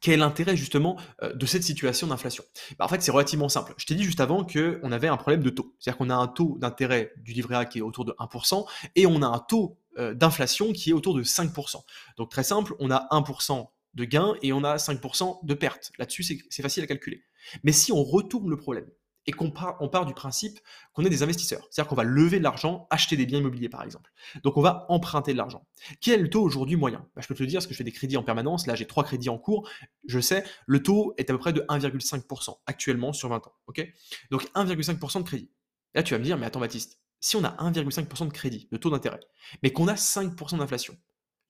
quel 0.00 0.14
est 0.14 0.18
l'intérêt 0.18 0.56
justement 0.56 0.96
euh, 1.22 1.32
de 1.32 1.46
cette 1.46 1.62
situation 1.62 2.06
d'inflation? 2.06 2.44
Bah, 2.78 2.84
En 2.84 2.88
fait, 2.88 3.02
c'est 3.02 3.10
relativement 3.10 3.48
simple. 3.48 3.74
Je 3.76 3.86
t'ai 3.86 3.94
dit 3.94 4.04
juste 4.04 4.20
avant 4.20 4.44
qu'on 4.44 4.92
avait 4.92 5.08
un 5.08 5.16
problème 5.16 5.42
de 5.42 5.50
taux. 5.50 5.74
C'est-à-dire 5.78 5.98
qu'on 5.98 6.10
a 6.10 6.14
un 6.14 6.28
taux 6.28 6.56
d'intérêt 6.60 7.12
du 7.18 7.32
livret 7.32 7.56
A 7.56 7.64
qui 7.64 7.78
est 7.78 7.82
autour 7.82 8.04
de 8.04 8.12
1% 8.18 8.64
et 8.96 9.06
on 9.06 9.22
a 9.22 9.26
un 9.26 9.38
taux 9.38 9.78
euh, 9.98 10.14
d'inflation 10.14 10.72
qui 10.72 10.90
est 10.90 10.92
autour 10.92 11.14
de 11.14 11.22
5%. 11.22 11.82
Donc 12.16 12.30
très 12.30 12.44
simple, 12.44 12.74
on 12.78 12.90
a 12.90 13.06
1% 13.10 13.68
de 13.94 14.04
gains 14.04 14.34
et 14.42 14.52
on 14.52 14.64
a 14.64 14.76
5% 14.76 15.44
de 15.44 15.54
pertes. 15.54 15.92
Là-dessus, 15.98 16.22
c'est 16.22 16.62
facile 16.62 16.82
à 16.82 16.86
calculer. 16.86 17.24
Mais 17.64 17.72
si 17.72 17.92
on 17.92 18.02
retourne 18.02 18.48
le 18.48 18.56
problème 18.56 18.88
et 19.26 19.32
qu'on 19.32 19.50
part, 19.52 20.06
du 20.06 20.14
principe 20.14 20.58
qu'on 20.92 21.04
est 21.04 21.10
des 21.10 21.22
investisseurs, 21.22 21.66
c'est-à-dire 21.70 21.88
qu'on 21.88 21.94
va 21.94 22.02
lever 22.02 22.38
de 22.38 22.42
l'argent, 22.42 22.88
acheter 22.90 23.16
des 23.16 23.24
biens 23.24 23.38
immobiliers 23.38 23.68
par 23.68 23.82
exemple. 23.84 24.10
Donc 24.42 24.56
on 24.56 24.62
va 24.62 24.86
emprunter 24.88 25.32
de 25.32 25.38
l'argent. 25.38 25.66
Quel 26.00 26.18
est 26.18 26.22
le 26.22 26.30
taux 26.30 26.42
aujourd'hui 26.42 26.76
moyen? 26.76 27.06
Bah, 27.14 27.22
Je 27.22 27.28
peux 27.28 27.34
te 27.34 27.42
le 27.42 27.46
dire 27.46 27.58
parce 27.58 27.66
que 27.66 27.72
je 27.72 27.78
fais 27.78 27.84
des 27.84 27.92
crédits 27.92 28.16
en 28.16 28.24
permanence. 28.24 28.66
Là, 28.66 28.74
j'ai 28.74 28.86
trois 28.86 29.04
crédits 29.04 29.28
en 29.28 29.38
cours. 29.38 29.68
Je 30.08 30.18
sais, 30.18 30.44
le 30.66 30.82
taux 30.82 31.14
est 31.18 31.30
à 31.30 31.34
peu 31.34 31.38
près 31.38 31.52
de 31.52 31.60
1,5% 31.68 32.58
actuellement 32.66 33.12
sur 33.12 33.28
20 33.28 33.46
ans. 33.46 33.54
Donc 34.30 34.44
1,5% 34.54 35.18
de 35.18 35.24
crédit. 35.24 35.50
Là, 35.94 36.02
tu 36.02 36.14
vas 36.14 36.18
me 36.18 36.24
dire, 36.24 36.38
mais 36.38 36.46
attends 36.46 36.60
Baptiste, 36.60 36.98
si 37.20 37.36
on 37.36 37.44
a 37.44 37.50
1,5% 37.70 38.26
de 38.26 38.32
crédit, 38.32 38.68
de 38.72 38.76
taux 38.76 38.90
d'intérêt, 38.90 39.20
mais 39.62 39.72
qu'on 39.72 39.88
a 39.88 39.94
5% 39.94 40.58
d'inflation, 40.58 40.96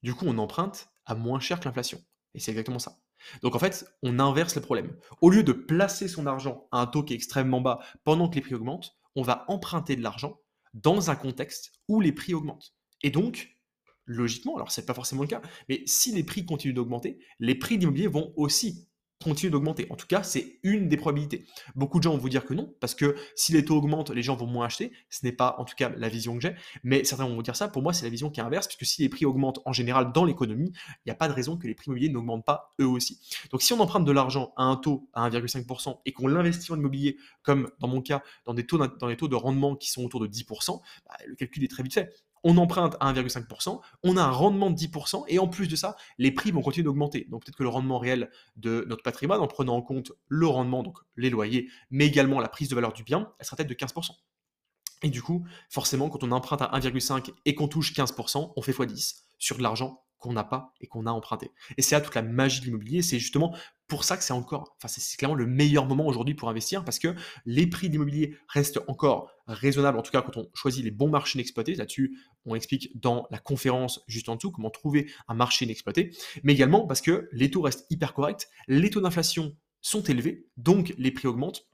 du 0.03 0.15
coup 0.15 0.27
on 0.29 0.37
emprunte 0.39 0.89
à 1.07 1.15
moins 1.15 1.41
cher 1.41 1.59
que 1.59 1.65
l'inflation. 1.65 2.03
Et 2.35 2.41
c'est 2.41 2.51
exactement 2.51 2.79
ça. 2.79 2.99
Donc 3.43 3.55
en 3.55 3.59
fait, 3.59 3.87
on 4.03 4.19
inverse 4.19 4.55
le 4.55 4.63
problème. 4.63 4.97
Au 5.21 5.31
lieu 5.31 5.43
de 5.43 5.53
placer 5.53 6.09
son 6.09 6.27
argent 6.27 6.67
à 6.73 6.81
un 6.81 6.87
taux 6.87 7.03
qui 7.03 7.13
est 7.13 7.17
extrêmement 7.17 7.61
bas 7.61 7.81
pendant 8.05 8.29
que 8.29 8.35
les 8.37 8.41
prix 8.41 8.55
augmentent, 8.55 8.97
on 9.15 9.23
va 9.23 9.45
emprunter 9.49 9.97
de 9.97 10.03
l'argent 10.03 10.41
dans 10.75 11.11
un 11.11 11.17
contexte 11.17 11.73
où 11.89 12.01
les 12.01 12.13
prix 12.13 12.35
augmentent. 12.35 12.75
Et 13.03 13.11
donc, 13.11 13.57
logiquement, 14.07 14.57
alors 14.57 14.71
c'est 14.71 14.87
pas 14.87 14.95
forcément 14.95 15.23
le 15.23 15.29
cas, 15.29 15.43
mais 15.69 15.83
si 15.87 16.13
les 16.13 16.25
prix 16.25 16.47
continuent 16.47 16.75
d'augmenter, 16.75 17.19
les 17.39 17.55
prix 17.55 17.79
d'immobilier 17.79 18.07
vont 18.07 18.33
aussi 18.37 18.89
continue 19.25 19.51
d'augmenter. 19.51 19.87
En 19.91 19.97
tout 19.97 20.07
cas, 20.07 20.23
c'est 20.23 20.59
une 20.63 20.89
des 20.89 20.97
probabilités. 20.97 21.45
Beaucoup 21.75 21.99
de 21.99 22.05
gens 22.05 22.13
vont 22.13 22.19
vous 22.19 22.29
dire 22.29 22.45
que 22.45 22.55
non, 22.55 22.75
parce 22.81 22.95
que 22.95 23.17
si 23.35 23.53
les 23.53 23.65
taux 23.65 23.77
augmentent, 23.77 24.11
les 24.11 24.23
gens 24.23 24.37
vont 24.37 24.47
moins 24.47 24.67
acheter. 24.67 24.93
Ce 25.11 25.25
n'est 25.25 25.33
pas, 25.33 25.57
en 25.59 25.65
tout 25.65 25.75
cas, 25.77 25.91
la 25.97 26.09
vision 26.09 26.35
que 26.35 26.41
j'ai. 26.41 26.55
Mais 26.83 27.05
certains 27.05 27.27
vont 27.27 27.41
dire 27.43 27.57
ça. 27.57 27.69
Pour 27.69 27.83
moi, 27.83 27.93
c'est 27.93 28.05
la 28.05 28.11
vision 28.11 28.31
qui 28.31 28.41
est 28.41 28.43
inverse, 28.43 28.67
puisque 28.67 28.85
si 28.85 29.03
les 29.03 29.09
prix 29.09 29.25
augmentent 29.25 29.61
en 29.65 29.73
général 29.73 30.13
dans 30.13 30.25
l'économie, 30.25 30.73
il 30.75 31.03
n'y 31.07 31.13
a 31.13 31.17
pas 31.17 31.29
de 31.29 31.33
raison 31.33 31.57
que 31.57 31.67
les 31.67 31.75
prix 31.75 31.87
immobiliers 31.87 32.11
n'augmentent 32.11 32.45
pas 32.45 32.73
eux 32.81 32.87
aussi. 32.87 33.21
Donc, 33.51 33.63
si 33.63 33.73
on 33.73 33.81
emprunte 33.81 34.05
de 34.05 34.13
l'argent 34.13 34.53
à 34.57 34.65
un 34.65 34.77
taux 34.77 35.09
à 35.13 35.29
1,5% 35.29 36.01
et 36.05 36.13
qu'on 36.13 36.27
l'investit 36.27 36.73
en 36.73 36.77
immobilier, 36.77 37.17
comme 37.43 37.71
dans 37.81 37.89
mon 37.89 38.01
cas, 38.01 38.23
dans 38.45 38.55
des 38.55 38.67
taux, 38.67 38.79
dans 38.79 39.09
des 39.09 39.17
taux 39.17 39.29
de 39.29 39.37
rendement 39.37 39.77
qui 39.77 39.91
sont 39.91 40.05
autour 40.05 40.21
de 40.21 40.27
10%, 40.27 40.81
bah, 41.07 41.15
le 41.27 41.35
calcul 41.35 41.65
est 41.65 41.69
très 41.69 41.83
vite 41.83 41.95
fait 41.95 42.13
on 42.45 42.57
emprunte 42.57 42.97
à 43.01 43.13
1,5%, 43.13 43.81
on 44.03 44.17
a 44.17 44.23
un 44.23 44.31
rendement 44.31 44.71
de 44.71 44.77
10%, 44.77 45.25
et 45.29 45.39
en 45.39 45.49
plus 45.49 45.69
de 45.69 45.77
ça, 45.77 45.97
les 46.19 46.33
prix 46.33 46.51
vont 46.51 46.63
continuer 46.63 46.85
d'augmenter. 46.85 47.27
Donc 47.31 47.45
peut-être 47.45 47.57
que 47.57 47.63
le 47.63 47.69
rendement 47.69 47.99
réel 47.99 48.31
de 48.57 48.85
notre 48.89 49.03
patrimoine, 49.03 49.41
en 49.41 49.47
prenant 49.47 49.77
en 49.77 49.83
compte 49.83 50.13
le 50.29 50.47
rendement, 50.47 50.83
donc 50.83 50.99
les 51.17 51.31
loyers, 51.31 51.69
mais 51.91 52.07
également 52.07 52.41
la 52.41 52.49
prise 52.49 52.69
de 52.69 52.75
valeur 52.75 52.93
du 52.93 53.05
bien, 53.05 53.33
elle 53.39 53.47
sera 53.47 53.57
peut-être 53.57 53.69
de 53.69 53.75
15%. 53.75 54.11
Et 55.05 55.11
du 55.11 55.23
coup, 55.23 55.45
forcément, 55.69 56.09
quand 56.09 56.23
on 56.23 56.31
emprunte 56.31 56.63
à 56.63 56.71
1,5 56.79 57.33
et 57.45 57.55
qu'on 57.55 57.69
touche 57.69 57.93
15%, 57.93 58.53
on 58.55 58.63
fait 58.63 58.73
x10 58.73 59.23
sur 59.39 59.59
de 59.59 59.63
l'argent 59.63 60.05
qu'on 60.23 60.33
n'a 60.33 60.45
pas 60.45 60.73
et 60.81 60.87
qu'on 60.87 61.07
a 61.07 61.11
emprunté. 61.11 61.51
Et 61.77 61.83
c'est 61.83 61.97
là 61.97 62.01
toute 62.01 62.15
la 62.15 62.23
magie 62.23 62.61
de 62.61 62.67
l'immobilier. 62.67 63.03
C'est 63.03 63.19
justement 63.19 63.55
pour 63.89 64.05
ça 64.05 64.17
que 64.17 64.23
c'est 64.23 64.33
encore, 64.33 64.77
enfin, 64.79 64.89
c'est 64.89 65.17
clairement 65.19 65.35
le 65.35 65.47
meilleur 65.47 65.85
moment 65.85 66.07
aujourd'hui 66.07 66.35
pour 66.35 66.49
investir 66.49 66.85
parce 66.85 67.01
que 67.01 67.15
les 67.45 67.67
prix 67.67 67.89
de 67.89 67.93
l'immobilier 67.93 68.37
restent 68.49 68.81
encore 68.87 69.31
raisonnables, 69.49 69.99
en 69.99 70.03
tout 70.03 70.13
cas 70.13 70.23
quand 70.23 70.37
on 70.37 70.49
choisit 70.55 70.85
les 70.85 70.93
bons 70.93 71.11
marchés 71.11 71.39
inexploités. 71.39 71.75
Là-dessus, 71.75 72.17
on 72.47 72.55
explique 72.55 72.99
dans 72.99 73.27
la 73.31 73.39
conférence 73.39 74.01
juste 74.07 74.29
en 74.29 74.37
dessous 74.37 74.53
comment 74.53 74.71
trouver 74.71 75.11
un 75.27 75.35
marché 75.35 75.65
inexploité, 75.65 76.17
mais 76.45 76.53
également 76.53 76.87
parce 76.87 77.01
que 77.01 77.29
les 77.33 77.51
taux 77.51 77.63
restent 77.63 77.87
hyper 77.91 78.15
corrects, 78.15 78.49
les 78.69 78.91
taux 78.91 79.01
d'inflation 79.01 79.57
sont 79.81 80.03
élevés, 80.05 80.47
donc 80.57 80.95
les 80.97 81.11
prix 81.11 81.27
augmentent 81.27 81.67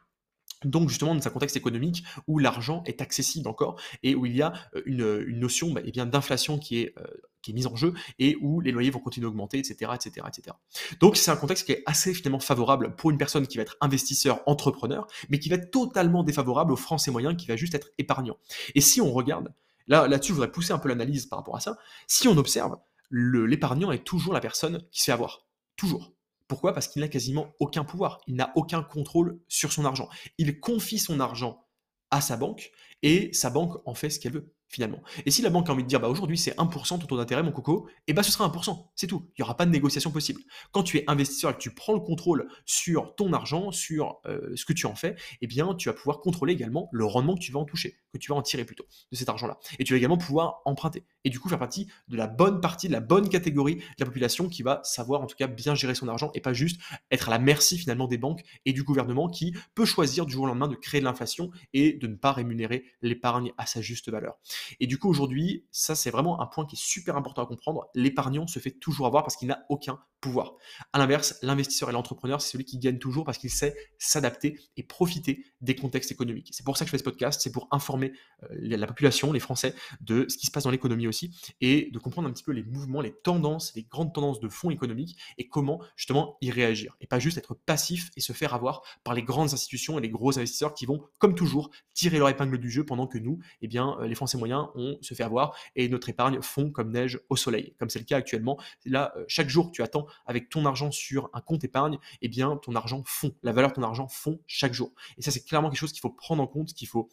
donc 0.64 0.88
justement 0.88 1.14
dans 1.14 1.26
un 1.26 1.30
contexte 1.30 1.56
économique 1.56 2.04
où 2.26 2.38
l'argent 2.38 2.82
est 2.84 3.00
accessible 3.00 3.48
encore 3.48 3.80
et 4.02 4.14
où 4.14 4.26
il 4.26 4.34
y 4.34 4.42
a 4.42 4.52
euh, 4.74 4.82
une, 4.86 5.38
notion 5.38 5.70
bah, 5.70 5.82
eh 5.84 5.92
d'inflation 5.92 6.58
qui 6.58 6.80
est, 6.80 6.94
euh, 6.98 7.04
qui 7.48 7.54
mise 7.54 7.66
en 7.66 7.76
jeu 7.76 7.94
et 8.18 8.36
où 8.42 8.60
les 8.60 8.72
loyers 8.72 8.90
vont 8.90 9.00
continuer 9.00 9.26
d'augmenter, 9.26 9.58
etc., 9.58 9.93
etc., 9.94 10.26
etc. 10.28 10.56
Donc 11.00 11.17
c'est 11.17 11.31
un 11.31 11.36
contexte 11.36 11.64
qui 11.64 11.72
est 11.72 11.82
assez 11.86 12.12
finalement 12.12 12.40
favorable 12.40 12.94
pour 12.94 13.10
une 13.10 13.17
personne 13.17 13.46
qui 13.46 13.56
va 13.56 13.62
être 13.62 13.78
investisseur, 13.81 14.43
entrepreneur, 14.44 15.06
mais 15.31 15.38
qui 15.38 15.48
va 15.48 15.56
être 15.56 15.70
totalement 15.70 16.22
défavorable 16.22 16.72
aux 16.72 16.76
Français 16.76 17.10
moyens 17.10 17.36
qui 17.36 17.46
va 17.46 17.56
juste 17.56 17.74
être 17.74 17.88
épargnant. 17.96 18.36
Et 18.74 18.82
si 18.82 19.00
on 19.00 19.10
regarde, 19.12 19.55
là 19.86 20.06
là-dessus 20.06 20.32
je 20.32 20.34
voudrais 20.34 20.52
pousser 20.52 20.72
un 20.72 20.78
peu 20.78 20.90
l'analyse 20.90 21.24
par 21.24 21.38
rapport 21.38 21.56
à 21.56 21.60
ça, 21.60 21.78
si 22.06 22.28
on 22.28 22.36
observe, 22.36 22.76
l'épargnant 23.10 23.93
est 23.93 24.05
toujours 24.05 24.34
la 24.34 24.40
personne 24.40 24.82
qui 24.90 25.00
se 25.00 25.06
fait 25.06 25.12
avoir, 25.12 25.46
toujours. 25.76 26.12
Pourquoi? 26.48 26.74
Parce 26.74 26.88
qu'il 26.88 27.00
n'a 27.00 27.08
quasiment 27.08 27.55
aucun 27.60 27.84
pouvoir, 27.84 28.20
il 28.26 28.34
n'a 28.34 28.52
aucun 28.56 28.82
contrôle 28.82 29.40
sur 29.48 29.72
son 29.72 29.86
argent. 29.86 30.08
Il 30.36 30.60
confie 30.60 30.98
son 30.98 31.20
argent 31.20 31.64
à 32.10 32.20
sa 32.20 32.36
banque 32.36 32.72
et 33.02 33.32
sa 33.32 33.48
banque 33.48 33.81
en 33.86 33.94
fait 33.94 34.10
ce 34.10 34.20
qu'elle 34.20 34.32
veut 34.32 34.52
finalement. 34.69 35.01
Et 35.27 35.31
si 35.31 35.43
la 35.43 35.51
banque 35.51 35.69
a 35.69 35.72
envie 35.72 35.82
de 35.82 35.89
dire, 35.89 36.01
bah 36.01 36.08
aujourd'hui 36.08 36.39
c'est 36.39 36.56
1% 36.56 36.98
ton 36.98 37.06
taux 37.06 37.17
d'intérêt, 37.17 37.43
mon 37.43 37.53
coco, 37.53 37.89
et 37.89 37.93
eh 38.08 38.13
bah 38.13 38.22
ce 38.22 38.31
sera 38.31 38.46
1%, 38.48 38.87
c'est 38.94 39.06
tout. 39.06 39.27
Il 39.31 39.41
n'y 39.41 39.44
aura 39.44 39.56
pas 39.56 39.67
de 39.67 39.70
négociation 39.70 40.10
possible. 40.10 40.43
Quand 40.72 40.82
tu 40.82 40.98
es 40.98 41.05
investisseur 41.06 41.51
et 41.51 41.55
que 41.55 41.58
tu 41.58 41.75
prends 41.75 41.94
le 41.94 42.01
contrôle 42.01 42.48
sur 42.65 43.15
ton 43.17 43.32
argent, 43.32 43.72
sur 43.72 44.20
euh, 44.27 44.55
ce 44.55 44.65
que 44.65 44.72
tu 44.72 44.87
en 44.87 44.94
fais, 44.94 45.17
eh 45.41 45.46
bien 45.46 45.75
tu 45.75 45.89
vas 45.89 45.94
pouvoir 45.94 46.20
contrôler 46.20 46.53
également 46.53 46.89
le 46.93 47.05
rendement 47.05 47.34
que 47.34 47.41
tu 47.41 47.53
vas 47.53 47.60
en 47.60 47.65
toucher, 47.65 47.96
que 48.13 48.19
tu 48.19 48.31
vas 48.31 48.37
en 48.37 48.43
tirer 48.43 48.65
plutôt 48.65 48.84
de 49.10 49.17
cet 49.17 49.29
argent-là. 49.29 49.58
Et 49.79 49.84
tu 49.84 49.93
vas 49.94 49.98
également 49.98 50.19
pouvoir 50.19 50.60
emprunter. 50.65 51.05
Et 51.25 51.31
du 51.31 51.41
coup 51.41 51.48
faire 51.48 51.58
partie 51.58 51.89
de 52.08 52.17
la 52.17 52.27
bonne 52.27 52.60
partie, 52.60 52.89
de 52.89 52.93
la 52.93 53.01
bonne 53.01 53.29
catégorie 53.29 53.77
de 53.77 53.82
la 54.01 54.06
population 54.06 54.48
qui 54.48 54.63
va 54.63 54.81
savoir 54.84 55.22
en 55.22 55.27
tout 55.27 55.37
cas 55.37 55.46
bien 55.46 55.75
gérer 55.75 55.94
son 55.94 56.08
argent 56.08 56.31
et 56.34 56.41
pas 56.41 56.53
juste 56.53 56.81
être 57.10 57.29
à 57.29 57.31
la 57.31 57.39
merci 57.39 57.79
finalement 57.79 58.06
des 58.06 58.19
banques 58.19 58.43
et 58.65 58.72
du 58.72 58.82
gouvernement 58.82 59.29
qui 59.29 59.55
peut 59.75 59.84
choisir 59.84 60.27
du 60.27 60.32
jour 60.32 60.44
au 60.44 60.46
lendemain 60.46 60.69
de 60.69 60.75
créer 60.75 61.01
de 61.01 61.05
l'inflation 61.05 61.51
et 61.72 61.94
de 61.94 62.06
ne 62.06 62.17
pas 62.17 62.32
rémunérer 62.32 62.84
l'épargne 63.03 63.53
à 63.56 63.67
sa 63.67 63.81
juste 63.81 64.10
valeur. 64.10 64.39
Et 64.81 64.86
du 64.86 64.98
coup, 64.98 65.08
aujourd'hui, 65.08 65.67
ça, 65.70 65.94
c'est 65.94 66.10
vraiment 66.10 66.41
un 66.41 66.46
point 66.46 66.67
qui 66.67 66.77
est 66.77 66.82
super 66.82 67.17
important 67.17 67.43
à 67.43 67.46
comprendre. 67.46 67.88
L'épargnant 67.94 68.46
se 68.46 68.58
fait 68.58 68.70
toujours 68.70 69.06
avoir 69.06 69.22
parce 69.22 69.36
qu'il 69.36 69.48
n'a 69.48 69.65
aucun 69.69 69.98
pouvoir. 70.20 70.55
À 70.93 70.98
l'inverse, 70.98 71.38
l'investisseur 71.43 71.91
et 71.91 71.93
l'entrepreneur, 71.93 72.41
c'est 72.41 72.50
celui 72.50 72.65
qui 72.65 72.79
gagne 72.79 72.98
toujours 72.98 73.24
parce 73.24 73.38
qu'il 73.38 73.50
sait 73.50 73.77
s'adapter 73.98 74.58
et 74.77 74.82
profiter 74.82 75.44
des 75.60 75.77
contextes 75.77 76.10
économiques. 76.10 76.48
C'est 76.53 76.65
pour 76.65 76.77
ça 76.77 76.84
que 76.84 76.88
je 76.88 76.93
fais 76.93 76.98
ce 76.98 77.05
podcast, 77.05 77.41
c'est 77.41 77.53
pour 77.53 77.69
informer 77.70 78.12
euh, 78.44 78.48
la 78.60 78.86
population, 78.86 79.32
les 79.32 79.41
Français, 79.41 79.74
de 80.00 80.27
ce 80.29 80.36
qui 80.36 80.46
se 80.46 80.50
passe 80.50 80.65
dans 80.65 80.70
l'économie 80.70 81.06
aussi 81.06 81.36
et 81.60 81.91
de 81.93 81.98
comprendre 81.98 82.29
un 82.29 82.32
petit 82.32 82.43
peu 82.43 82.53
les 82.53 82.65
mouvements, 82.65 83.00
les 83.00 83.12
tendances, 83.12 83.74
les 83.74 83.84
grandes 83.84 84.12
tendances 84.12 84.41
de 84.41 84.48
fonds 84.48 84.70
économiques 84.70 85.19
et 85.38 85.48
comment 85.48 85.81
justement 85.96 86.36
y 86.41 86.50
réagir. 86.50 86.96
Et 87.00 87.06
pas 87.06 87.19
juste 87.19 87.38
être 87.38 87.55
passif 87.55 88.10
et 88.17 88.20
se 88.20 88.32
faire 88.32 88.55
avoir 88.55 88.82
par 89.05 89.15
les 89.15 89.22
grandes 89.22 89.53
institutions 89.53 89.98
et 89.98 90.03
les 90.03 90.10
gros 90.10 90.38
investisseurs 90.38 90.74
qui 90.74 90.86
vont, 90.86 91.05
comme 91.19 91.34
toujours, 91.34 91.70
tirer 91.94 92.19
leur 92.19 92.29
épingle 92.29 92.58
du 92.58 92.70
jeu 92.70 92.84
pendant 92.84 93.06
que 93.06 93.19
nous, 93.19 93.38
eh 93.62 93.69
bien, 93.69 93.96
euh, 94.00 94.06
les 94.06 94.15
Français 94.15 94.38
moyens, 94.38 94.47
on 94.52 94.98
se 95.00 95.14
fait 95.14 95.22
avoir 95.22 95.56
et 95.76 95.88
notre 95.88 96.08
épargne 96.08 96.40
fond 96.43 96.70
comme 96.70 96.90
neige 96.90 97.20
au 97.28 97.36
soleil, 97.36 97.74
comme 97.78 97.90
c'est 97.90 97.98
le 97.98 98.05
cas 98.05 98.17
actuellement. 98.17 98.58
Là, 98.84 99.12
euh, 99.17 99.24
chaque 99.28 99.48
jour, 99.48 99.70
tu 99.72 99.82
attends 99.82 100.06
avec 100.26 100.48
ton 100.48 100.64
argent 100.64 100.90
sur 100.90 101.31
un 101.32 101.40
compte 101.40 101.64
épargne, 101.64 101.98
eh 102.22 102.28
bien, 102.28 102.56
ton 102.56 102.74
argent 102.74 103.02
fond, 103.06 103.34
la 103.43 103.52
valeur 103.52 103.70
de 103.70 103.76
ton 103.76 103.82
argent 103.82 104.08
fond 104.08 104.40
chaque 104.46 104.72
jour. 104.72 104.93
Et 105.17 105.22
ça, 105.22 105.31
c'est 105.31 105.44
clairement 105.44 105.70
quelque 105.70 105.81
chose 105.81 105.93
qu'il 105.93 106.00
faut 106.00 106.10
prendre 106.10 106.43
en 106.43 106.46
compte, 106.46 106.72
qu'il 106.74 106.88
faut 106.88 107.08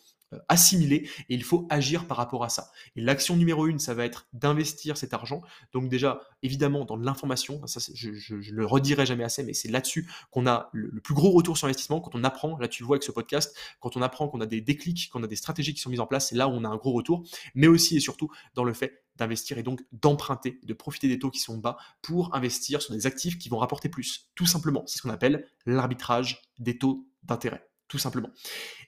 assimiler 0.49 1.09
et 1.29 1.35
il 1.35 1.43
faut 1.43 1.67
agir 1.69 2.07
par 2.07 2.17
rapport 2.17 2.43
à 2.43 2.49
ça. 2.49 2.71
Et 2.95 3.01
l'action 3.01 3.35
numéro 3.35 3.67
une, 3.67 3.79
ça 3.79 3.93
va 3.93 4.05
être 4.05 4.27
d'investir 4.33 4.97
cet 4.97 5.13
argent. 5.13 5.41
Donc 5.73 5.89
déjà, 5.89 6.21
évidemment, 6.43 6.85
dans 6.85 6.97
l'information, 6.97 7.65
ça, 7.67 7.79
je, 7.93 8.13
je, 8.13 8.35
le 8.35 8.65
redirai 8.65 9.05
jamais 9.05 9.23
assez, 9.23 9.43
mais 9.43 9.53
c'est 9.53 9.69
là-dessus 9.69 10.09
qu'on 10.31 10.47
a 10.47 10.69
le, 10.73 10.89
le, 10.91 11.01
plus 11.01 11.13
gros 11.13 11.31
retour 11.31 11.57
sur 11.57 11.67
investissement 11.67 11.99
quand 12.01 12.15
on 12.15 12.23
apprend. 12.23 12.57
Là, 12.57 12.67
tu 12.67 12.83
le 12.83 12.87
vois 12.87 12.95
avec 12.95 13.03
ce 13.03 13.11
podcast, 13.11 13.55
quand 13.79 13.97
on 13.97 14.01
apprend 14.01 14.27
qu'on 14.27 14.41
a 14.41 14.45
des 14.45 14.61
déclics, 14.61 15.09
qu'on 15.11 15.23
a 15.23 15.27
des 15.27 15.35
stratégies 15.35 15.73
qui 15.73 15.81
sont 15.81 15.89
mises 15.89 15.99
en 15.99 16.07
place, 16.07 16.29
c'est 16.29 16.35
là 16.35 16.47
où 16.47 16.51
on 16.51 16.63
a 16.63 16.69
un 16.69 16.77
gros 16.77 16.93
retour. 16.93 17.23
Mais 17.53 17.67
aussi 17.67 17.97
et 17.97 17.99
surtout 17.99 18.31
dans 18.53 18.63
le 18.63 18.73
fait 18.73 19.03
d'investir 19.17 19.57
et 19.57 19.63
donc 19.63 19.83
d'emprunter, 19.91 20.59
de 20.63 20.73
profiter 20.73 21.07
des 21.07 21.19
taux 21.19 21.31
qui 21.31 21.39
sont 21.39 21.57
bas 21.57 21.77
pour 22.01 22.35
investir 22.35 22.81
sur 22.81 22.93
des 22.93 23.07
actifs 23.07 23.37
qui 23.37 23.49
vont 23.49 23.57
rapporter 23.57 23.89
plus. 23.89 24.29
Tout 24.35 24.45
simplement, 24.45 24.83
c'est 24.87 24.97
ce 24.97 25.03
qu'on 25.03 25.09
appelle 25.09 25.47
l'arbitrage 25.65 26.41
des 26.59 26.77
taux 26.77 27.07
d'intérêt 27.23 27.67
tout 27.87 27.97
simplement. 27.97 28.29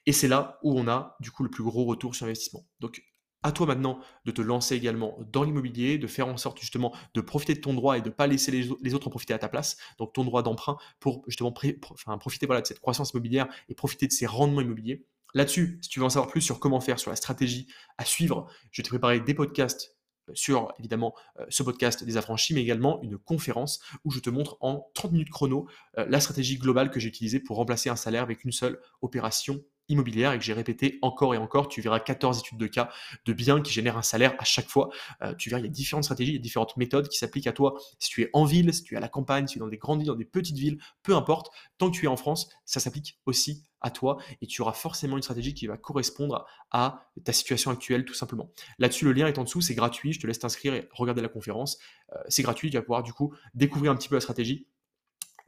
Et 0.05 0.11
c'est 0.11 0.27
là 0.27 0.59
où 0.63 0.77
on 0.77 0.87
a 0.87 1.15
du 1.19 1.31
coup 1.31 1.43
le 1.43 1.49
plus 1.49 1.63
gros 1.63 1.85
retour 1.85 2.15
sur 2.15 2.25
investissement. 2.25 2.65
Donc 2.79 3.03
à 3.43 3.51
toi 3.51 3.65
maintenant 3.67 3.99
de 4.25 4.31
te 4.31 4.41
lancer 4.41 4.75
également 4.75 5.17
dans 5.31 5.43
l'immobilier, 5.43 5.97
de 5.97 6.07
faire 6.07 6.27
en 6.27 6.37
sorte 6.37 6.59
justement 6.59 6.93
de 7.13 7.21
profiter 7.21 7.53
de 7.53 7.61
ton 7.61 7.73
droit 7.73 7.97
et 7.97 8.01
de 8.01 8.09
ne 8.09 8.13
pas 8.13 8.27
laisser 8.27 8.51
les, 8.51 8.93
autres 8.93 9.09
profiter 9.09 9.33
à 9.33 9.39
ta 9.39 9.49
place, 9.49 9.77
donc 9.99 10.13
ton 10.13 10.23
droit 10.23 10.43
d'emprunt 10.43 10.77
pour 10.99 11.23
justement 11.27 11.51
profiter 11.51 12.45
voilà, 12.45 12.61
de 12.61 12.67
cette 12.67 12.79
croissance 12.79 13.11
immobilière 13.11 13.47
et 13.69 13.75
profiter 13.75 14.07
de 14.07 14.11
ces 14.11 14.25
rendements 14.25 14.61
immobiliers. 14.61 15.05
Là-dessus, 15.33 15.77
si 15.81 15.89
tu 15.89 15.99
veux 15.99 16.05
en 16.05 16.09
savoir 16.09 16.31
plus 16.31 16.41
sur 16.41 16.59
comment 16.59 16.79
faire, 16.79 16.99
sur 16.99 17.11
la 17.11 17.15
stratégie 17.15 17.67
à 17.97 18.05
suivre, 18.05 18.49
je 18.71 18.81
vais 18.81 18.83
te 18.83 18.89
préparer 18.89 19.19
des 19.19 19.33
podcasts 19.33 19.96
sur 20.33 20.73
évidemment 20.79 21.13
euh, 21.39 21.45
ce 21.49 21.63
podcast 21.63 22.03
des 22.03 22.17
affranchis, 22.17 22.53
mais 22.53 22.61
également 22.61 23.01
une 23.01 23.17
conférence 23.17 23.79
où 24.03 24.11
je 24.11 24.19
te 24.19 24.29
montre 24.29 24.57
en 24.61 24.89
30 24.93 25.11
minutes 25.11 25.29
chrono 25.29 25.67
euh, 25.97 26.05
la 26.07 26.19
stratégie 26.19 26.57
globale 26.57 26.89
que 26.89 26.99
j'ai 26.99 27.09
utilisée 27.09 27.39
pour 27.39 27.57
remplacer 27.57 27.89
un 27.89 27.95
salaire 27.95 28.23
avec 28.23 28.43
une 28.43 28.51
seule 28.51 28.79
opération 29.01 29.63
immobilière 29.89 30.33
et 30.33 30.37
que 30.37 30.43
j'ai 30.43 30.53
répété 30.53 30.99
encore 31.01 31.33
et 31.33 31.37
encore. 31.37 31.69
Tu 31.69 31.81
verras 31.81 31.99
14 31.99 32.39
études 32.39 32.57
de 32.57 32.67
cas 32.67 32.89
de 33.25 33.33
biens 33.33 33.61
qui 33.61 33.71
génèrent 33.71 33.97
un 33.97 34.01
salaire 34.01 34.35
à 34.39 34.43
chaque 34.43 34.67
fois. 34.67 34.89
Euh, 35.21 35.33
tu 35.35 35.49
verras, 35.49 35.61
il 35.61 35.65
y 35.65 35.67
a 35.67 35.71
différentes 35.71 36.03
stratégies, 36.03 36.35
il 36.35 36.41
différentes 36.41 36.75
méthodes 36.77 37.07
qui 37.07 37.17
s'appliquent 37.17 37.47
à 37.47 37.53
toi. 37.53 37.75
Si 37.99 38.09
tu 38.09 38.21
es 38.21 38.29
en 38.33 38.43
ville, 38.43 38.73
si 38.73 38.83
tu 38.83 38.95
es 38.95 38.97
à 38.97 38.99
la 38.99 39.09
campagne, 39.09 39.47
si 39.47 39.53
tu 39.53 39.59
es 39.59 39.61
dans 39.61 39.67
des 39.67 39.77
grandes 39.77 39.99
villes, 39.99 40.07
dans 40.07 40.15
des 40.15 40.25
petites 40.25 40.57
villes, 40.57 40.79
peu 41.03 41.15
importe, 41.15 41.51
tant 41.77 41.89
que 41.89 41.95
tu 41.95 42.05
es 42.05 42.09
en 42.09 42.17
France, 42.17 42.49
ça 42.65 42.79
s'applique 42.79 43.19
aussi 43.25 43.63
à 43.81 43.91
toi 43.91 44.17
et 44.41 44.47
tu 44.47 44.61
auras 44.61 44.73
forcément 44.73 45.17
une 45.17 45.23
stratégie 45.23 45.53
qui 45.53 45.67
va 45.67 45.77
correspondre 45.77 46.45
à 46.71 47.11
ta 47.23 47.33
situation 47.33 47.71
actuelle 47.71 48.05
tout 48.05 48.13
simplement. 48.13 48.51
Là-dessus, 48.79 49.05
le 49.05 49.13
lien 49.13 49.27
est 49.27 49.37
en 49.37 49.43
dessous, 49.43 49.61
c'est 49.61 49.75
gratuit, 49.75 50.13
je 50.13 50.19
te 50.19 50.27
laisse 50.27 50.39
t'inscrire 50.39 50.73
et 50.73 50.87
regarder 50.91 51.21
la 51.21 51.29
conférence. 51.29 51.77
Euh, 52.13 52.17
c'est 52.27 52.43
gratuit, 52.43 52.69
tu 52.69 52.77
vas 52.77 52.83
pouvoir 52.83 53.03
du 53.03 53.13
coup 53.13 53.33
découvrir 53.53 53.91
un 53.91 53.95
petit 53.95 54.09
peu 54.09 54.15
la 54.15 54.21
stratégie 54.21 54.67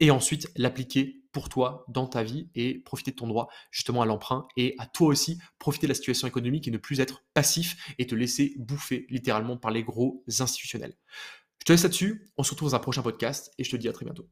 et 0.00 0.10
ensuite 0.10 0.50
l'appliquer 0.56 1.22
pour 1.32 1.48
toi 1.48 1.84
dans 1.88 2.06
ta 2.06 2.22
vie 2.22 2.48
et 2.54 2.78
profiter 2.80 3.12
de 3.12 3.16
ton 3.16 3.28
droit 3.28 3.48
justement 3.70 4.02
à 4.02 4.06
l'emprunt 4.06 4.48
et 4.56 4.74
à 4.78 4.86
toi 4.86 5.08
aussi 5.08 5.38
profiter 5.58 5.86
de 5.86 5.90
la 5.90 5.94
situation 5.94 6.26
économique 6.26 6.66
et 6.66 6.70
ne 6.70 6.78
plus 6.78 7.00
être 7.00 7.22
passif 7.34 7.94
et 7.98 8.06
te 8.06 8.14
laisser 8.14 8.54
bouffer 8.58 9.06
littéralement 9.10 9.56
par 9.56 9.70
les 9.70 9.84
gros 9.84 10.24
institutionnels. 10.26 10.96
Je 11.58 11.64
te 11.66 11.72
laisse 11.72 11.82
là-dessus, 11.82 12.32
on 12.38 12.42
se 12.42 12.50
retrouve 12.50 12.70
dans 12.70 12.76
un 12.76 12.80
prochain 12.80 13.02
podcast 13.02 13.52
et 13.58 13.64
je 13.64 13.70
te 13.70 13.76
dis 13.76 13.88
à 13.88 13.92
très 13.92 14.06
bientôt. 14.06 14.28